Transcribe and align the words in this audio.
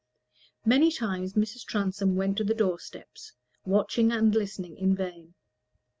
Meantime 0.65 1.25
Mrs. 1.27 1.63
Transome 1.63 2.15
went 2.15 2.35
to 2.37 2.43
the 2.43 2.55
door 2.55 2.79
steps, 2.79 3.33
watching 3.65 4.11
and 4.11 4.33
listening 4.33 4.75
in 4.75 4.95
vain. 4.95 5.35